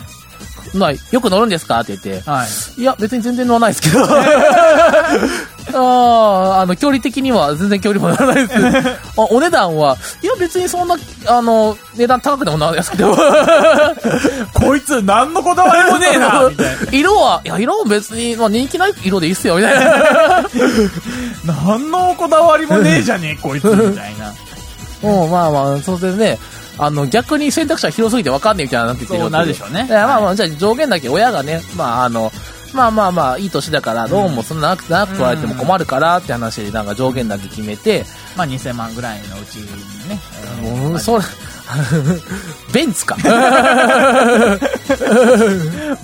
[0.75, 2.81] まあ、よく乗るんですかって言って、はい。
[2.81, 4.01] いや、別に全然乗らないですけど。
[5.75, 8.61] ああ、あの、距離的には全然距離も乗らないです。
[9.17, 13.17] あお値段は、いや、別にそんな、あの、値段高くてもな安くても。
[14.55, 19.85] こいつ何のこだわりもねえな、 みたい色は、いや、色も別に、まあ、人気ない色でいいっすよ、みたいな。
[19.85, 21.55] な。
[21.67, 24.33] 何のこだわりもねえじゃねえ、こいつ、みたいな。
[25.03, 26.39] もう、まあまあ、そうですね。
[26.79, 32.31] あの、逆に選択肢が広すぎて分かんねえみたいななってきてるそうなるでしょうねまあまあ、じゃあ上限だけ親がね、まああの、
[32.73, 38.05] まあまあまあ、いい年だから、ローンもそんな長く長く取られても困るからって話で、なんか上限だけ決めて、
[38.37, 40.21] まあ2000万ぐらいのうちにね。
[40.95, 41.25] う、それ、
[42.73, 43.17] ベンツか。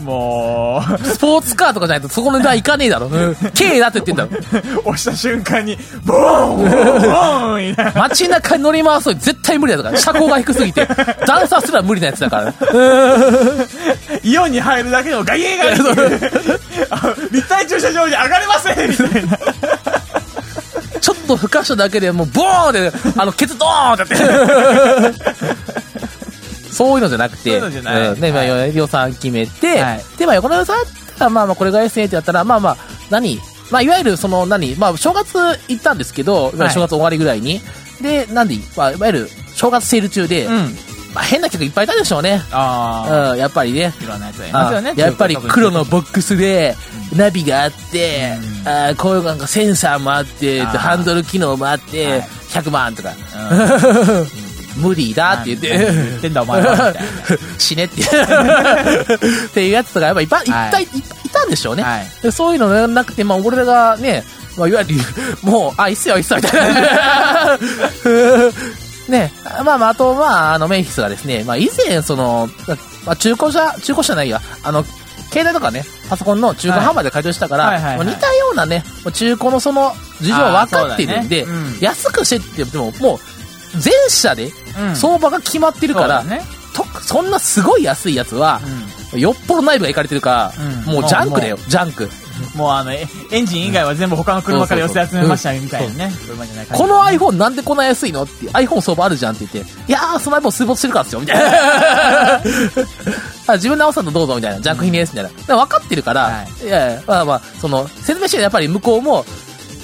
[0.03, 3.09] もスポーツカーとかじゃないとそこの値段いかねえだろ。
[3.55, 4.31] K だって言ってんだろ。
[4.85, 6.19] う、押した瞬間に、ボー
[6.55, 7.95] ンボーン。
[7.95, 9.99] 街中に乗り回すのに絶対無理だから。
[9.99, 10.89] 車高が低すぎて。
[11.27, 12.55] 段差すら無理なやつだから。
[14.23, 15.77] イオンに入るだけでもガイエガイ
[16.91, 19.39] あ立体駐車場に上がれませんみたいな。
[21.23, 25.33] っとふかしただけでもうボーンって、あの、ケツドーンってやって。
[26.73, 30.85] そういうのじゃなくて、そういうのじゃないうんね、まあ、は予算決めて、はいで、まあ、横の予算あっ
[31.19, 32.77] たら、まあまあ、これぐらいですねってやったら、まあまあ、
[33.11, 33.39] 何
[33.71, 37.61] まあ、いわゆる、その、何まあ、正月行ったんですけど、正月終わりぐらいに。
[38.01, 40.77] で、なんで、まあ、いわゆる、正月セール中で、うん。
[41.15, 42.43] まあ、変な客いっぱいいたでしょうね。
[42.51, 43.93] あうん、やっぱりね。
[44.01, 44.05] あ。
[44.05, 44.95] いろんなやつがいますよね。
[44.97, 46.75] あやっぱり黒のボックスで、
[47.17, 48.33] ナビがあって、
[48.65, 52.21] うんあーこういうなんかセンサーもあって、ハンドル機能もあって、はい
[52.53, 54.27] 100万とか、うん
[54.83, 56.95] 無理だって言って、何言ってんだお前は。
[57.59, 58.03] 死ねって。
[58.03, 61.83] っていうやつとかやっぱいっぱい、いい、はいいいいたんでしょうね。
[61.83, 64.25] はいでそういうのなくて、まあ俺らがね、
[64.57, 65.01] まあ、いわゆる、
[65.43, 67.59] もう、あ、いいっすよ、いいっすよ、みたいな。
[69.09, 69.33] ね、
[69.65, 72.49] まあまあ、あと、まあ、あの、メイフィスがですね、まあ以前、その、
[73.05, 74.85] まあ中古車、中古車ないや、あの、
[75.33, 77.97] 携帯とかね、パソコンの中古販売で改造したから、はいはいはい。
[77.99, 81.51] はいもう似たようなね、中古のその、事情は分かってるんで、ね。
[81.51, 81.79] うん。
[81.81, 84.97] 安くしてって言っても、もう、全社でうん。
[84.97, 86.43] 相場が決まってるから、そうだね。
[86.75, 88.61] とそんなすごい安いやつは、
[89.15, 90.93] よっぽど内部がいかれてるから、うん。
[90.93, 92.09] もうジャンクだよ、ジャンク。
[92.55, 96.13] もうあの、えエンジン以外は全部他の車から寄せ集めましたみたいなね。
[96.27, 102.43] 車じゃないこの iPhone なんでこんな安いのって iPhone 相場あるじゃんって言って、いやー、その iPhone 水没してるからですよ、みたいな。
[103.47, 104.61] あ自分で直さんとどうぞ、みたいな。
[104.61, 105.57] ジャンク品です、みたいな。
[105.57, 109.25] 分かってるから、、はいやいや、まあまあ、その、説明してやっぱり向こうも、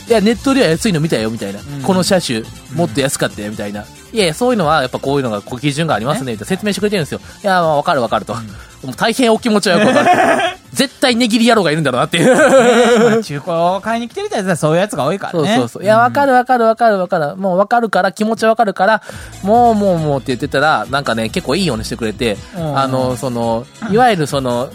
[0.09, 1.61] いや、ネットよりは安いの見たよ、みたいな。
[1.61, 2.43] んこの車種、
[2.75, 3.85] もっと安かったよ、みたいな。
[4.13, 7.21] いやいや、そういうのは、やっぱこういうのが、基準がありますね、説明してくれてるんですよ。
[7.43, 8.35] いや、まあ、わかるわかると。
[8.35, 10.11] もう大変お気持ちはよくわか
[10.43, 10.58] る。
[10.73, 12.35] 絶対値切り野郎がいるんだろうなっていう。
[12.35, 15.49] まあ中古を買いに来てるやつはそういうやつが多いからね。
[15.49, 15.83] そうそうそう。
[15.85, 17.37] いや、わかるわかるわかるわかる。
[17.37, 19.03] もうわかるから、気持ちわかるから、
[19.43, 24.71] もうもうもうって言ってたら、なんかね、結構いいようにしてくれて、うんあの、その、いわゆるその、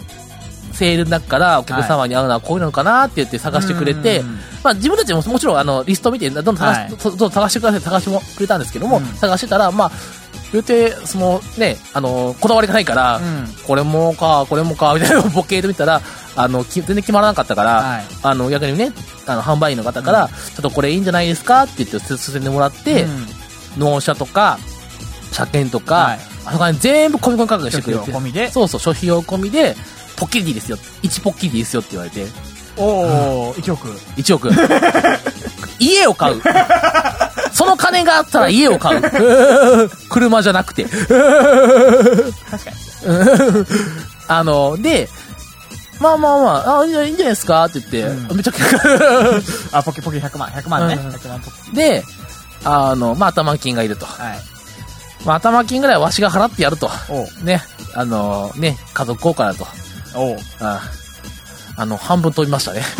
[0.72, 9.92] セールの中からお客様に合うのはこういうのかなって言って探してくれて、うんまあ自分たちももちろんあの、リスト見て、どんどん探し、はいどんどん探してください探してもくれたんですけども、うん探してたら、まあ、
[10.52, 16.00] 言うて、そのね、あの、こだわりがないから、うんこれもか、これもか、みたいな ボケで見たら、
[16.36, 18.92] あの、き全然決まらなかったから、はいあの、逆にね、
[19.26, 21.62] あの、販売員の方から、ちょっとこれいいんじゃないですか？
[21.64, 23.26] って言って進んでもらって、うん
[23.78, 24.58] 納車とか、
[25.32, 28.12] 車検とか、はいあそこに全部込み込み価格してくれて。
[28.52, 29.74] そうそう、諸費用込みで、
[30.16, 30.76] ポッキリでいいですよ。
[31.02, 32.26] 1ポッキリでいいですよって言われて、
[32.76, 33.88] おー、1億。
[34.16, 34.50] 1億。
[35.80, 36.40] 家を買う。
[37.54, 39.00] その金があったら家を買う。
[40.10, 40.84] 車じゃなくて。
[40.84, 43.66] 確かに。
[44.28, 45.08] あの、で、
[46.00, 47.64] まあまあまあ、あ、いいんじゃないですか？
[47.66, 50.94] って言って、うんめちゃくちゃ、あ、ポケポケ100万、100万ね。
[50.94, 51.76] うん100万ポケ。
[51.76, 52.04] で、
[52.64, 54.04] あの、まあ頭金がいると。
[54.06, 54.38] はい。
[55.24, 56.90] まあ頭金ぐらいはわしが払ってやると。
[57.08, 57.62] おう、ね、
[57.94, 59.66] あの、ね、家族効果だと。
[60.14, 60.36] おう。
[60.60, 61.03] ああ
[61.84, 62.82] の、半分飛びましたね。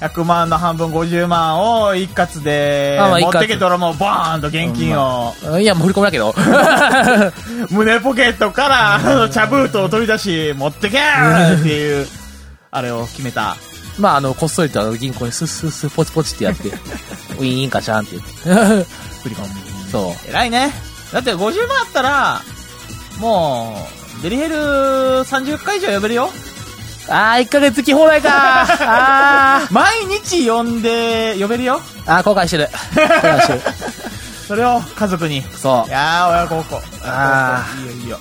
[0.00, 6.34] 100万の半分50万を一括で持ってけたらもうバーンと現金をいや、もう振り込みだけど。
[7.70, 12.06] 胸ポケットからあの茶封筒を取り出し持ってけーっていう
[12.70, 13.56] あれを決めた
[13.98, 16.68] まあ、あの、こっそりと銀行にスッスッスッポチポチってやって、
[17.38, 18.86] ウィーンカチャンって言って。
[19.22, 20.30] 振り込みそう。
[20.30, 20.72] 偉いね
[21.12, 22.40] だって50万あったら
[23.18, 23.76] も
[24.20, 26.30] うデリヘル30回以上呼べるよ
[27.08, 28.30] あー、1ヶ月来放題か
[29.62, 29.72] あー。
[29.72, 32.68] 毎日呼んで呼べるよあー、後悔してる。
[32.94, 33.60] 後悔してる。
[34.46, 38.18] それを家族にそいやー親孝行あいいよいいよ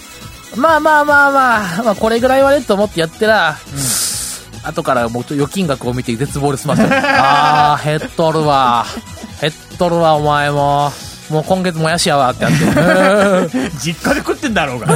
[0.55, 0.59] う。
[0.59, 3.55] まあまあまあまあ、まあこれぐらいはねと思ってやってら、
[4.63, 6.95] 後からもう預金額を見て絶望で済ませた。
[7.73, 8.85] あー、減っとるわ。
[9.41, 10.91] 減っとるわ、お前も。
[11.29, 12.51] もう今月もやしやわってやっ
[13.49, 13.71] て。
[13.79, 14.87] 実家で食ってんだろうが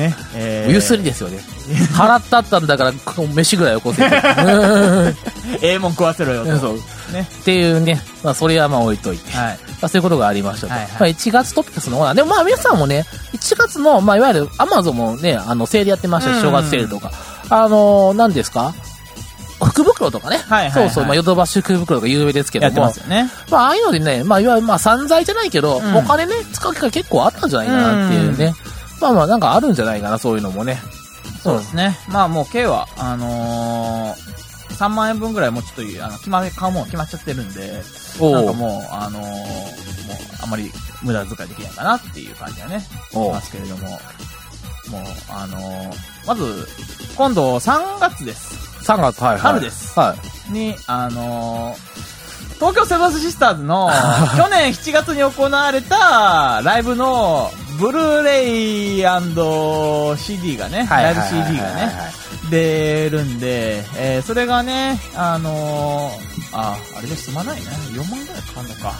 [0.00, 1.38] ねえーゆすりですよね。
[1.94, 4.02] 払ったったんだから、こ飯ぐらいよこせ。
[5.62, 6.74] ええもん食わせろよとそう。
[7.12, 9.36] ねっていうね、まあそれはまあ置いといて。
[9.36, 10.72] はいまあ、そういうことがありましたと。
[10.74, 17.10] はいはいまあ、1月トピックスの方なんで、でもまあ皆さんもね、1月の、まあいわゆるアマゾンもね、あの、セールやってましたし、うん正月セールとか。
[17.48, 18.74] あのー、何ですか？
[19.62, 20.38] 福袋とかね。
[20.48, 22.80] はいはいはいそうそう、まあ、ヨドバシ福袋が有名ですけども。
[22.82, 28.54] ますよねまあ、ああいうのでね、まあ、いわゆるまあ、散財じゃないけど、うんお金ね、使う機会結構あったんじゃないかなっていうね。
[29.00, 30.78] まあまあ、なんかあるんじゃないかな、そういうのもね。
[31.42, 31.96] そうですね。
[32.08, 37.82] まあもう K はあのー、3万円分ぐらいもうちょっとあの決まり買うもん決まっちゃってるんで
[38.20, 39.36] なんかもうあのー、もう
[40.42, 40.70] あんまり
[41.02, 43.88] 無駄遣いできないかなっていう感じはねしますけれども。
[44.90, 46.66] もうあのー、まず
[47.16, 48.82] 今度3月です。
[48.82, 49.40] 3月、はい、はい。
[49.40, 49.96] 春です。
[49.96, 50.16] は
[50.50, 50.52] い。
[50.52, 52.09] に、あのー
[52.60, 53.90] 東京セブンスシスターズの
[54.36, 59.02] 去年7月に行われたライブのブルーレイ
[60.18, 62.12] &CD がね、ライブ CD がね、
[62.50, 67.62] 出るんで、えーそれがね、あのーあ、あれで済まないね。
[67.92, 68.92] 4万ぐらいかかるのか。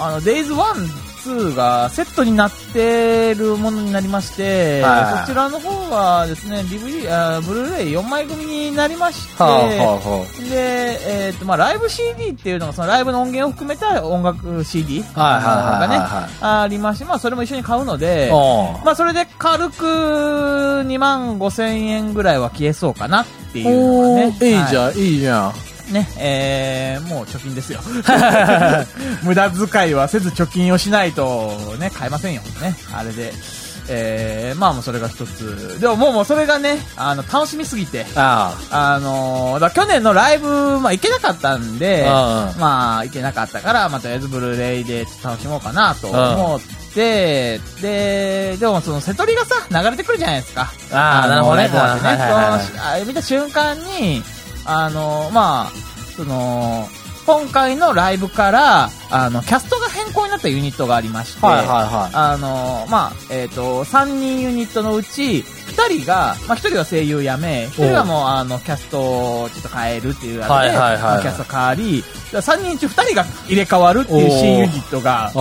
[0.00, 15.02] あの、Days 1、2がセットになってるものになりまして、はいはいそちらの方がですね、DVD、あブルーレイ4枚組になりまして、はあ、はあ、はで、えっ、と、まあ、ライブ CD っていうのが、そのライブの音源を含めた音楽 CD。
[15.80, 18.30] がね、はいありまして、まあ、それも一緒に買うので、
[18.84, 24.26] まあ、それで軽く2万5千円ぐらいは消えそうかなっていうのがね。
[24.26, 25.52] いいじゃゃん、いいじゃん。
[25.90, 25.92] ん。
[25.92, 27.80] ね、えー、もう貯金ですよ。
[29.22, 32.42] 無駄遣いはせず貯金をしないとね、買えませんよ。
[32.60, 33.32] ね、あれで。
[33.88, 35.80] えー、まあもうそれが一つ。
[35.80, 42.54] でももうもうそれがね、あの、楽しみすぎて、ああのーだ去年のライブ、まあ行けなかったんで、あ。
[42.58, 46.60] まあ行けなかったから、まあとりあえずブルーレイで楽しもうかなと思っ
[46.94, 50.70] て、で、でもその瀬戸りがさ、流れてくるじゃないですか。
[50.92, 51.62] ああ、のなるほどね。
[51.62, 54.22] ライブ終わってねはいはいはいそのあれ見た瞬間に、
[54.68, 55.70] あの、まあ、
[56.16, 56.88] その、
[57.26, 62.14] 今回のライブから、あの、キャストが変更になったユニットがありまして、はいはいはい。
[62.14, 69.00] あの、まあ、えっ、と、3人ユニットのうち、2人が、まあ、1人は声優辞め、1人はもう、あの、キャスト
[69.42, 75.32] をちょっと変えるっていうあれで、はいはいはいキャスト変わり、3人中2人が入れ替わるっていう新ユニットが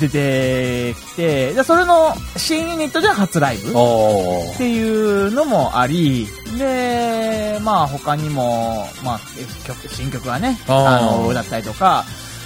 [0.00, 6.26] 出てきて、で、それの新ユニットでは初ライブおっていうのもあり、
[6.58, 9.20] で、まあ他にも、まあ
[9.66, 12.04] 曲、新曲がね、あの、歌ったりとか、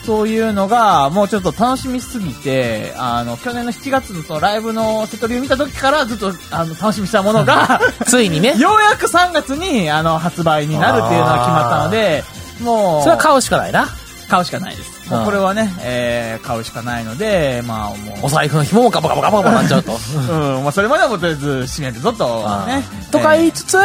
[0.09, 8.57] そういうのが、もうちょっと楽しみすぎて、あの、去年の7月のそのライブのセトリを見た時からずっと、あの、楽しみにしたものが、 ついにね。
[8.57, 12.25] ようやく3月に、あの、発売になるっていうのが決まったので、
[12.63, 13.87] もう、それは買うしかないな。
[14.31, 15.11] 買うしかないです。
[15.11, 19.93] もうこれはね、えー、買うしかないので、まあもう、お財布の紐もガバガバガバガバなっちゃうと。
[20.31, 22.83] うん、まあそれまではもうとりあえず閉めるぞと、ね。
[23.11, 23.77] とか言いつつ、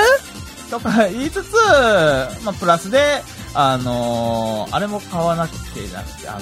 [0.71, 1.53] とか言いつつ、
[2.45, 3.21] まあ、プラスで、
[3.53, 6.39] あのーあれも買わなくてなくて、あの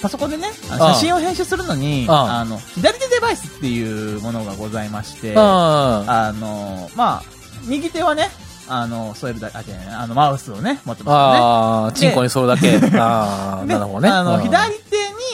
[0.00, 5.38] パソコンでね、写真を編集するのに、あああの、左手デバイスっていうものがございまして、うん。
[5.38, 7.22] ああのまあ、
[7.66, 8.30] 右手はね、
[8.66, 9.56] あの、添えるだけ、
[9.92, 11.38] あ、の、マウスをね、持ってますよね。
[11.42, 12.78] あー、チンコにそれだけ。
[12.98, 14.08] ああ、でなるほどね。
[14.08, 14.72] あの、うん左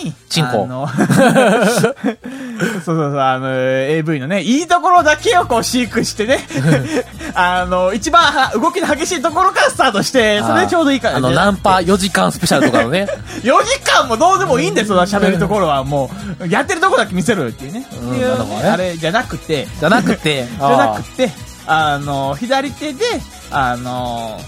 [0.00, 0.66] 手に、チンコ
[2.84, 6.46] そうそうそう、あの、AV のね、いいところだけをこう飼育してね、
[7.34, 13.06] あの、一番は動きの激しいところからスタートして、それでちょうどいいからあの、ナンパ4時間スペシャルとかのね。
[13.42, 15.84] 4時間もどうでもいいんですよ、喋るところは。
[15.84, 17.86] もう、やってるところだけ見せろよっていうね。
[18.02, 21.30] うんっていうなるほどねあれじゃなくて、じゃなくて、じゃなくて、
[21.66, 23.04] あの、左手で、
[23.50, 24.40] あの、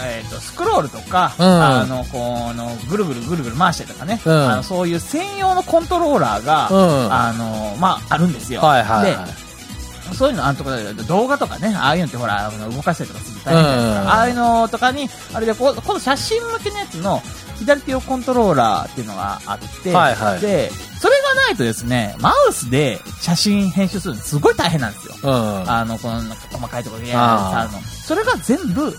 [0.00, 6.74] えっ、と、スクロールとか、うんあの、この、ぐるぐるぐるぐる回したりとかね、うんあのそういう専用のコントローラーが、う
[7.08, 8.60] んあの、まあ、あるんですよ。
[8.60, 9.26] はいはいはい。
[9.26, 10.70] で、そういうの、あのとか、
[11.06, 14.02] 動画とかね、ああいうのってほら、動かしたりとかすると大変じゃないですか。
[14.02, 17.22] うんああいうのとかに、あれでこう、今度写真向けのやつの、
[17.58, 25.14] 左手用コントローラーっていうのがあって、はいはいで、それがないとですね、マウスで写真編集するのすごい大変なんですよ。
[25.22, 25.70] うん。
[25.70, 27.80] あの、この細かいところでやるの。
[27.82, 28.96] それが全部、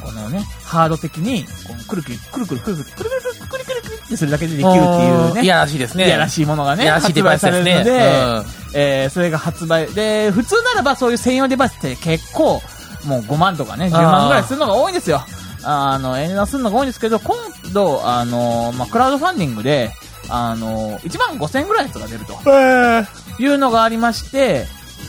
[0.00, 5.42] このね、ハード的に、こうくるくる、くるくるくるくる、くるくるくるくるってするだけでできるっていうね。
[5.42, 6.06] いやらしいですね。
[6.06, 9.86] いやらしいものがね、いやらしいデバイスですね発売されるので、うんえーそれが発売。
[9.94, 12.62] で、普通ならばそういう専用デバイスって結構、
[13.04, 15.24] もう5万とかね、10万ぐらいするのが多いんですよ。
[15.62, 17.36] あの、円安するのが多いんですけど、今
[17.72, 19.92] 度、あの、まあ、クラウドファンディングで、
[20.28, 23.42] あの、1万5千ぐらいのやつが出ると。
[23.42, 24.66] いうのがありまして、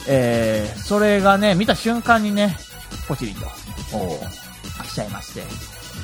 [0.07, 2.57] えー、それがね、見た瞬間にね、
[3.07, 3.45] ポチリと、
[4.91, 5.43] 来ちゃいまして。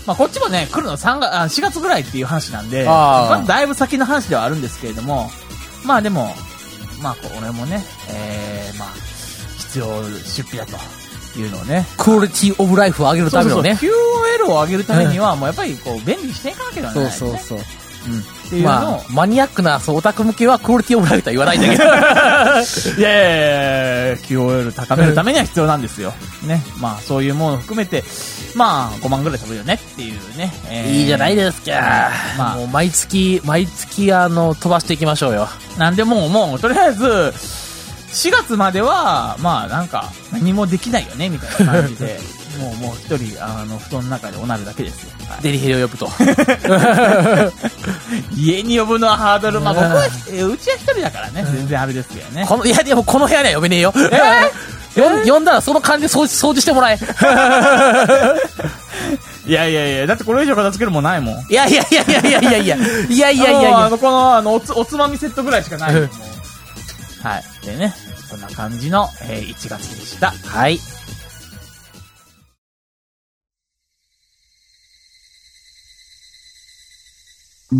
[0.05, 5.29] まあ、こっちもね、来るの3月、あ4月ぐらいっていう話なんで、まあ、だいぶ先の話ではあるんですけれども、
[5.83, 6.33] まあでも、
[7.01, 8.89] まあ、これもね、えー、まあ、
[9.57, 9.85] 必要
[10.25, 11.85] 出費だというのをね。
[11.97, 13.75] クオリティオブライフを上げるためのね。
[13.75, 13.99] そうそう
[14.39, 17.11] そう QOL を上げるためには、もうやっぱりこう、便利にしていかなきゃいけない、ね。
[17.11, 17.59] そうそうそう。
[17.59, 18.36] うん。
[18.47, 21.83] っていうのを、まあ、マニアックな、そう、オタク向けはクオリティオブライフとは言わないんだけど。
[22.97, 26.13] いやいやいや QOL 高めるためには必要なんですよ。
[26.43, 26.63] ね。
[26.79, 28.03] まあ、そういうものを含めて、
[28.55, 30.53] まあ、5万ぐらい飛ぶよねっていうね。
[30.69, 32.11] えーいいじゃないですか。
[32.37, 35.49] まあもう毎月、毎月、あの、飛ばしていきましょうよ。
[35.77, 37.33] なんでもう、もう、とりあえず、
[38.11, 42.19] 4月までは、まあ、なんか、何もできないよね、みたいな感じで、
[42.57, 45.11] もう、もう一人、あの、布団の中でおなるだけですよ。
[45.29, 46.09] はいデリヘルを呼ぶと。
[48.35, 52.45] 家に呼ぶのはハードル、まあ僕は、えーうちは一人だからね、全然あれですけどね。
[52.47, 53.93] この、いや、でもこの部屋には呼べねえよ。
[54.95, 56.97] 呼ん呼んだらその感じで掃除掃除してもらえ。
[59.45, 61.35] いやいやいや、だってこれ以上片付けるもんないもん。
[61.49, 62.75] いやいやいやいやいやいやいや。
[63.09, 66.09] いやいやいやあの、この、あの、おつ、おつまみセットぐらいしかないよもう
[67.27, 67.43] はい。
[67.65, 67.95] でね、
[68.29, 70.33] そんな感じの、えー1月でした。
[70.45, 70.77] はい。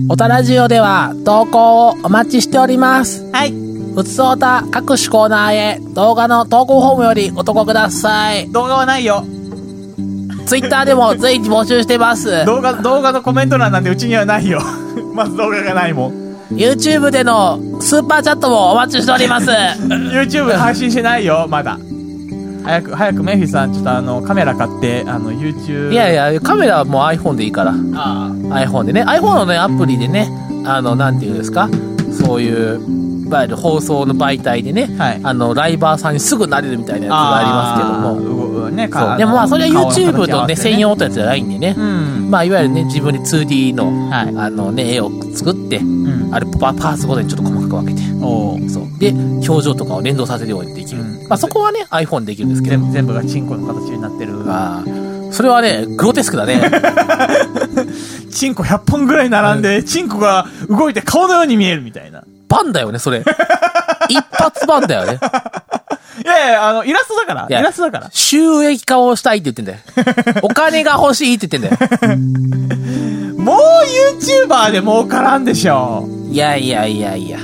[0.09, 3.31] おたラジオでは投稿をお待ちしております。
[3.31, 3.53] はい。
[3.95, 8.51] ふつおた各種コーナーへ動画の投稿フォームよりお投稿ください。
[8.51, 9.23] 動画はないよ。
[10.45, 12.45] ツイッターでも随時募集してます。
[12.45, 14.59] 動画、動画のコメント欄なんでうちにはないよ。
[15.15, 16.13] まず動画がないもん。
[16.51, 19.49] YouTube でのスーパーチャットもお待ちしております。
[19.87, 21.79] YouTube 配信してないよ、まだ。
[22.67, 25.91] 早く、早くメイフィさん、ちょっとあの、カメラ買って、あの、YouTube。
[25.91, 27.73] いやいや、カメラはもう iPhone でいいから。
[27.95, 30.29] あ iPhone でね、iPhone のね、アプリでね、
[30.65, 31.69] あの、なんていうんですか、
[32.11, 32.81] そういう、
[33.27, 38.69] いわゆる放送の媒体でね、はいあの、ライバーさんにすぐなれるみたいなやつがありますけども、も。
[38.69, 39.17] ね、そう。
[39.17, 40.89] でもまあ、それは YouTube とね、専用。
[40.89, 42.29] 用とやつじゃないんでねう、ん。
[42.29, 46.33] まあ、いわゆるね、自分で 2D の、はいあのね、絵を作って、うん。
[46.33, 48.01] あれパパーツごとにちょっと細かく分けて、
[48.69, 48.86] そう。
[48.99, 49.11] で、
[49.47, 51.01] 表情とかを連動させるようにできる。
[51.01, 54.33] うんまあ、そこはね、iPhone でできるんですけど、全部、全部がチンコの形になってる。
[54.47, 56.61] あーそれはね、グロテスクだね。
[58.31, 62.23] チンコ100本ぐらい並んで、チンコが動いて顔のように見えるみたいな。
[62.47, 63.23] バンだよね、それ。
[64.09, 65.19] 一発バンだよね。
[66.23, 67.47] いやいや、あの、イラストだから。
[67.49, 68.09] イラストだから。
[68.11, 69.79] 収益化をしたいって言ってんだよ。
[70.41, 72.17] お金が欲しいって言ってんだよ。
[73.37, 73.57] もう
[74.19, 76.07] YouTuber で儲からんでしょ。
[76.31, 77.39] いやいやいやいや。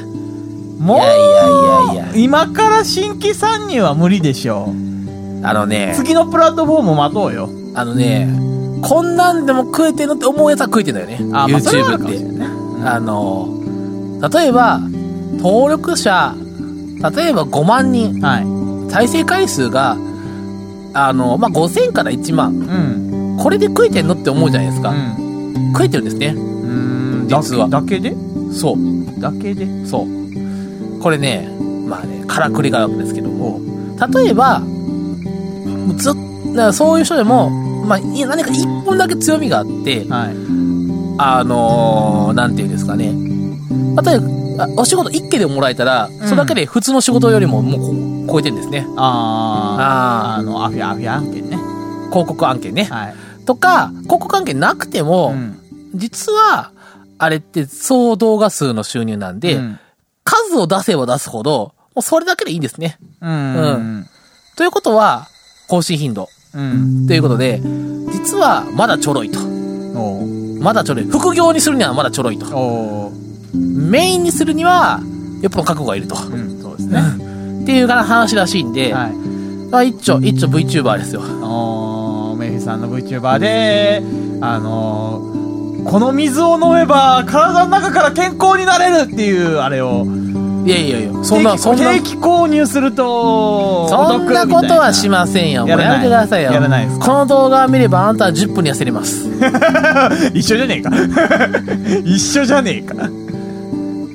[0.80, 4.74] もう、いやいやいやいや今から新規参入は無理でしょ。
[5.44, 7.50] あのね、次のプラットフォームを待とうよ。
[7.76, 8.30] あのね、
[8.82, 11.20] こんなんでも食えてんのって思うやつは食えてんだよね。
[11.34, 12.88] あ YouTube って。
[12.88, 13.50] あの、
[14.30, 14.80] 例えば、
[15.38, 16.36] 登録者、
[17.16, 18.92] 例えば5万人、はい。
[18.92, 19.98] 再生回数が、
[20.94, 22.52] あの、まあ、5000から1万。
[22.52, 22.56] う
[23.36, 23.38] ん。
[23.42, 24.92] これで食えてんのって思うじゃないですか。
[24.92, 25.72] うん。
[25.74, 26.28] 食えてるんですね。
[26.28, 27.28] うん。
[27.28, 28.16] 実はだけで？
[28.52, 28.78] そう。
[29.20, 29.68] だけで？
[29.86, 30.08] そう。
[31.04, 31.48] これね、
[31.86, 33.60] まあね、からくりがあるわけですけども、
[34.14, 34.62] 例えば、
[35.98, 36.14] ずっ
[36.54, 37.50] だからそういう人でも、
[37.86, 40.36] まあ、いや何か一本だけ強みがあって、はい。
[41.18, 43.12] あのー、なんていうんですかね。
[44.02, 44.20] 例え
[44.58, 47.78] ば、あお仕事一件でもらえたら、それだけで普通の仕事よりもも
[48.24, 48.86] うこ超えてるんですね。
[48.96, 49.82] あー。
[49.82, 51.58] ああの、アフィア、アフィア案件ね。
[52.10, 52.84] 広告案件ね。
[52.86, 53.16] はい。
[53.46, 55.60] とか、広告案件なくても、うん
[55.96, 56.72] 実は、
[57.20, 59.80] あれって総動画数の収入なんで、うん
[60.58, 62.98] を出せば出すほど、もうそれだけでいいんですね。
[63.22, 64.08] うん。
[64.56, 65.28] ということは、
[65.68, 66.30] 更新頻度。
[66.54, 67.08] うん。
[67.08, 67.62] ということで、
[68.12, 69.40] 実はまだちょろいと。
[70.60, 71.06] まだちょろい。
[71.06, 73.12] 副業にするにはまだちょろいと。
[73.54, 75.00] メインにするには、
[75.42, 76.16] よっぽど覚悟がいると。
[76.16, 77.02] うん、そうですね。
[77.64, 79.14] っていう話らしいんで、はい。
[79.70, 81.22] まあ一丁、一丁 VTuber ですよ。
[81.22, 84.02] おーメイフィさんの VTuber で、
[84.42, 85.34] あのー
[85.84, 90.06] この水を飲めば体の中から健康になれるっていうあれを、
[90.66, 95.68] いやいやいや、そんな、そんな、定期購入すると、そんなことはしませんよ。
[95.68, 96.52] やらないやめてくださいよ。
[96.54, 97.06] やらないですか？
[97.06, 99.28] この動画を見ればあなたは10分に痩せれます。
[100.34, 100.90] 一緒じゃねえか。
[102.06, 102.96] 一緒じゃねえか。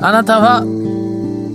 [0.00, 0.64] あなたは、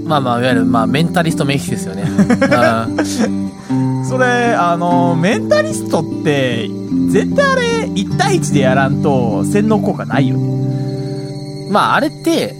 [0.05, 2.03] まあまあ、いわゆる、まあ、メンタリストメイキですよね。
[2.03, 6.69] う んそれ、あのーメンタリストって、
[7.09, 7.61] 絶対あれ、
[7.95, 11.67] 1対1でやらんと、洗脳効果ないよね。
[11.71, 12.53] まあ、あれって、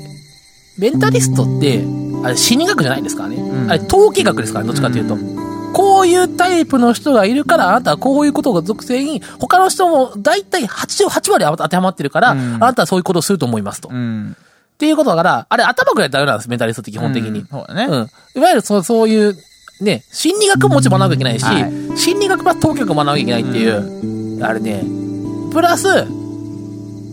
[0.80, 1.84] メンタリストって、
[2.24, 3.38] あれ心理学じゃないですからね。
[3.38, 5.18] んあれ統計学ですから、どっちかというと。
[5.74, 13.90] こういうタイプの人がいるから、あなたはこういうことが属性に、他の人も大体8、8割当てはまってるから、うんあなたはそういうことをすると思いますと。
[13.90, 14.36] っん。
[14.78, 17.40] ていうことだから、あれ頭くらいダメなんです、メンタリストって基本的に。
[17.40, 17.86] うんそうだね。
[17.86, 18.10] うん。
[18.36, 19.36] いわゆるそう、そういう、
[19.82, 24.84] ね、心理学ももちろん学ばなきゃいけないし、はい心理学プラス統計学も学ばなきゃいけないっていう、あれね、
[25.52, 25.88] プラス、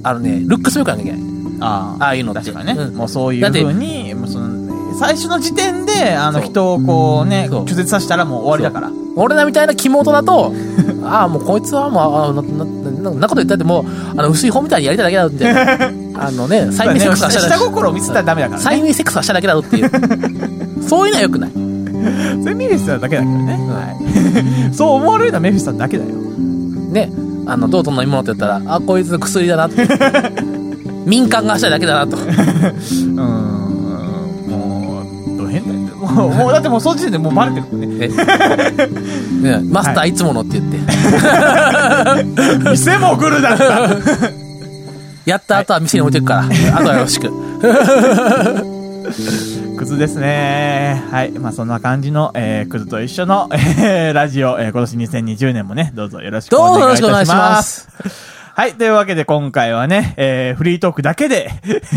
[0.02, 1.20] あのね、ルックスもよくなきゃいけない。
[1.62, 4.59] あああいうのって確かにね、うんもうそういうだってもうその、
[4.99, 8.93] 最初の時点で、あの人をこうね、そう拒絶させたらもう終わりだから。
[9.16, 10.53] 俺らみたいな肝元だと、
[11.05, 13.84] ああ、もうこいつはもう、あな、な、な、なこと言ったってもう、
[14.16, 16.01] あの、薄い本みたいにやりたいだけだろって。
[16.16, 18.82] あのね、催眠セックスはした下だけ心を見せたらダメだから催ね。
[18.82, 19.91] 眠セックスはしただけだろっていう。
[20.86, 21.51] そういうのは良くない。
[22.43, 23.53] それメフィスターだけだけどね。
[23.53, 24.74] はい。
[24.74, 26.11] そう思われるのはメフィスターだけだよ。
[26.93, 27.11] ね、
[27.47, 29.88] あの、どうと飲み物って言ったら、あ、こいつ薬だなって。
[31.07, 32.16] 民間がしたいだけだなと。
[32.16, 33.59] うーん。
[36.28, 38.08] もう、だってもうその時点でもうバレてるもんね。
[39.42, 40.78] えねマスターいつものって言って。
[42.70, 43.88] 店もグルだった。
[45.24, 46.44] やった後は店に置いてくから。
[46.76, 47.30] あとはよろしく。
[49.76, 51.02] クズですね。
[51.10, 51.30] はい。
[51.32, 56.82] まあそんな感じの、えー、クズと一緒の、えー、ラジオ、えー、今年2020年もね、どうぞよろしくお願いいたします。
[56.82, 57.88] どうぞよろしくお願いします。
[58.54, 58.74] はい。
[58.74, 61.50] というわけで今回はね、えー、フリートークだけで、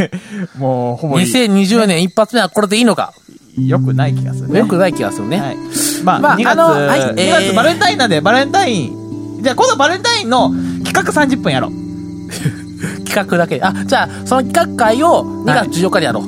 [0.57, 3.13] もうほぼい2020年一発目はこれでいいのか。
[3.57, 4.59] 良くない気がするね。
[4.59, 5.39] よくない気がするね。
[5.39, 5.57] はい。
[6.03, 10.51] まあ、まあ2月、あのはい2えー月バレンタインなんで、バレンタイン、じゃあ今度バレンタインの
[10.83, 11.71] 企画30分やろう。
[13.05, 13.63] 企画だけで。
[13.63, 16.23] あ、じゃあ、その企画会を2月14日にやろう。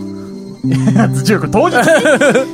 [0.68, 1.84] 2月14日、当日に？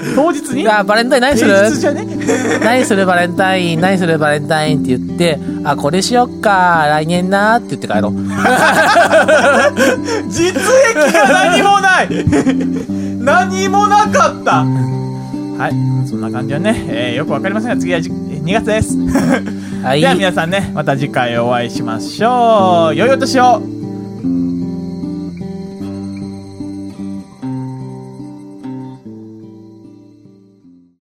[0.15, 0.67] 当日に？
[0.67, 1.53] あ、バレンタイン何する？
[1.55, 2.07] 平日じゃね？
[2.63, 3.81] 何するバレンタイン？
[3.81, 8.13] 何するバレンタインって言って、あ、これしよっか、来年なって言って帰ろう。
[10.29, 12.07] 実益が何もない
[13.23, 16.07] 何もなかったはい。
[16.07, 18.97] そんな感じはね、えーよくわかりませんが、次はじ2月です。
[19.83, 20.01] はい。
[20.01, 22.95] では皆さんね、また次回お会いしましょう。
[22.95, 23.61] 良いお年を